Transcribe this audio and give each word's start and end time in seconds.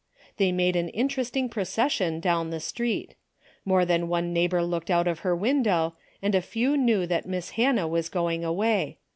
They 0.37 0.51
made 0.51 0.75
an 0.75 0.89
interesting 0.89 1.47
procession 1.47 2.19
down 2.19 2.49
the 2.49 2.59
street. 2.59 3.13
More 3.65 3.85
than 3.85 4.07
one 4.07 4.33
neighbor 4.33 4.63
looked 4.63 4.89
out 4.89 5.07
of 5.07 5.19
her 5.19 5.35
window, 5.35 5.93
and 6.23 6.33
a 6.33 6.41
few 6.41 6.75
knew 6.75 7.05
that 7.05 7.27
Miss 7.27 7.51
Hannah 7.51 7.87
was 7.87 8.09
going 8.09 8.43
away. 8.43 8.97